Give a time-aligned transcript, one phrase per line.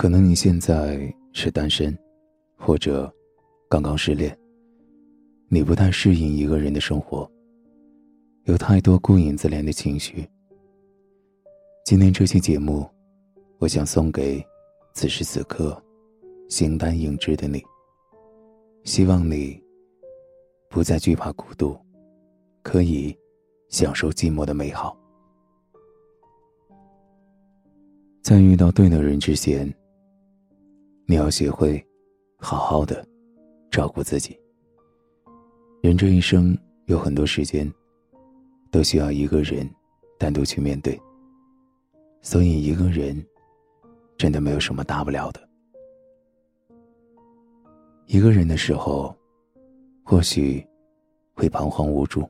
[0.00, 1.94] 可能你现在是单身，
[2.56, 3.12] 或者
[3.68, 4.34] 刚刚失恋。
[5.46, 7.30] 你不太适应一个人的生活，
[8.44, 10.26] 有太多孤影自怜的情绪。
[11.84, 12.88] 今天这期节目，
[13.58, 14.42] 我想送给
[14.94, 15.78] 此时此刻
[16.48, 17.62] 形单影只的你。
[18.84, 19.62] 希望你
[20.70, 21.78] 不再惧怕孤独，
[22.62, 23.14] 可以
[23.68, 24.98] 享受寂寞的美好。
[28.22, 29.70] 在遇到对的人之前，
[31.10, 31.84] 你要学会
[32.38, 33.04] 好好的
[33.68, 34.38] 照顾自己。
[35.82, 37.68] 人这一生有很多时间，
[38.70, 39.68] 都需要一个人
[40.20, 40.96] 单独去面对。
[42.22, 43.20] 所以，一个人
[44.16, 45.40] 真的没有什么大不了的。
[48.06, 49.12] 一个人的时候，
[50.04, 50.64] 或许
[51.34, 52.22] 会彷徨无助。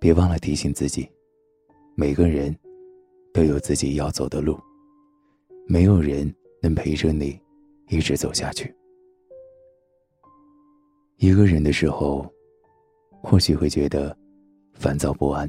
[0.00, 1.06] 别忘了提醒自己，
[1.96, 2.56] 每个人
[3.30, 4.58] 都有自己要走的路，
[5.68, 7.38] 没有人能陪着你
[7.92, 8.74] 一直走下去。
[11.18, 12.26] 一个人的时候，
[13.22, 14.16] 或许会觉得
[14.72, 15.48] 烦躁不安。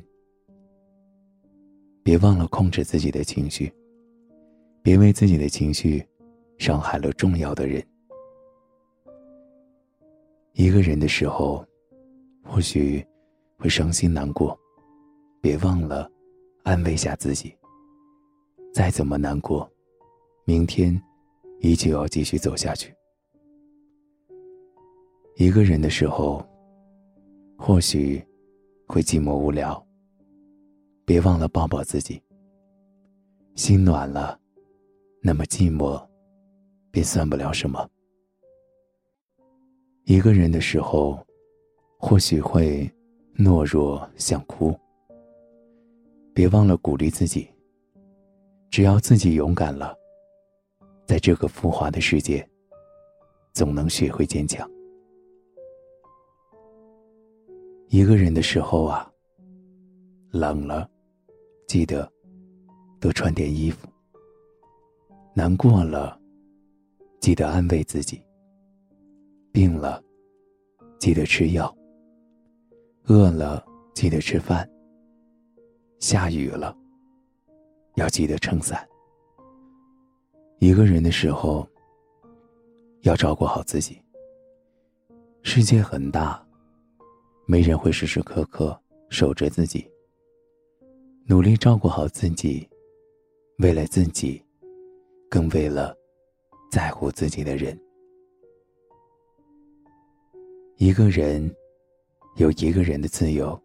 [2.03, 3.73] 别忘了控制自己的情绪，
[4.81, 6.05] 别为自己的情绪
[6.57, 7.81] 伤害了重要的人。
[10.51, 11.65] 一个人的时候，
[12.43, 13.03] 或许
[13.57, 14.59] 会伤心难过，
[15.39, 16.11] 别忘了
[16.63, 17.55] 安慰下自己。
[18.73, 19.71] 再怎么难过，
[20.43, 21.01] 明天
[21.63, 22.93] 依旧要继续走下去。
[25.37, 26.45] 一个人的时候，
[27.57, 28.21] 或许
[28.85, 29.81] 会寂寞无聊。
[31.05, 32.21] 别忘了抱抱自己。
[33.55, 34.37] 心暖了，
[35.21, 36.05] 那么寂寞，
[36.91, 37.89] 便算不了什么。
[40.03, 41.17] 一个人的时候，
[41.97, 42.91] 或许会
[43.37, 44.77] 懦弱想哭。
[46.33, 47.47] 别忘了鼓励自己。
[48.69, 49.95] 只要自己勇敢了，
[51.13, 52.43] 在这个浮华的世界，
[53.51, 54.67] 总能学会坚强。
[57.89, 59.13] 一个人的时候啊，
[60.31, 60.89] 冷了，
[61.67, 62.11] 记得
[62.99, 63.87] 多穿点衣服。
[65.35, 66.19] 难过了，
[67.19, 68.19] 记得安慰自己。
[69.51, 70.03] 病了，
[70.97, 71.71] 记得吃药。
[73.03, 73.63] 饿了，
[73.93, 74.67] 记得吃饭。
[75.99, 76.75] 下雨了，
[77.97, 78.83] 要记得撑伞。
[80.63, 81.67] 一个人的时候，
[83.01, 84.01] 要照顾好自己。
[85.41, 86.41] 世界很大。
[87.45, 89.85] 没人会时时刻刻守着自己，
[91.25, 92.65] 努力照顾好自己，
[93.57, 94.41] 为了自己，
[95.29, 95.93] 更为了
[96.71, 97.77] 在乎自己的人。
[100.77, 101.53] 一个人
[102.37, 103.61] 有一个人的自由，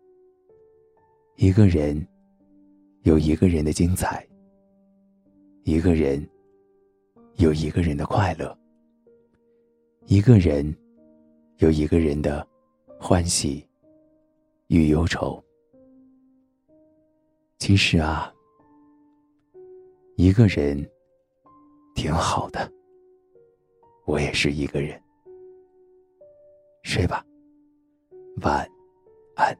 [1.36, 2.04] 一个人
[3.04, 4.26] 有一个人的精彩，
[5.62, 6.28] 一个人
[7.38, 8.56] 有一个人的快乐，
[10.06, 10.76] 一个人
[11.58, 12.46] 有一个人的
[12.98, 13.64] 欢喜。
[14.66, 15.42] 与忧愁，
[17.56, 18.30] 其实啊，
[20.16, 20.86] 一个人
[21.94, 22.70] 挺好的。
[24.04, 25.02] 我也是一个人，
[26.82, 27.24] 睡吧，
[28.42, 28.68] 晚
[29.36, 29.56] 安。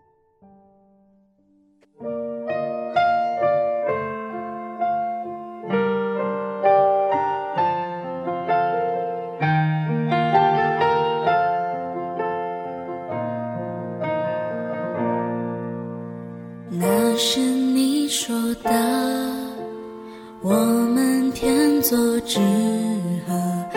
[21.89, 22.39] 作之
[23.27, 23.68] 合，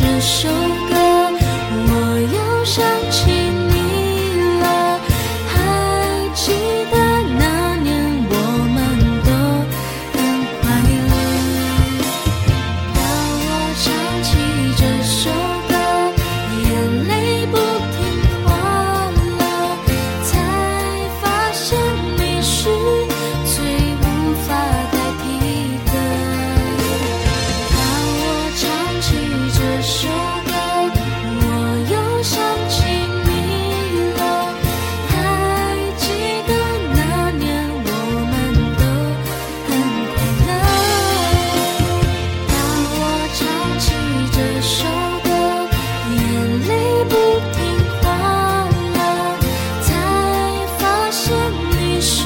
[0.00, 0.48] 这首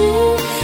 [0.03, 0.62] 是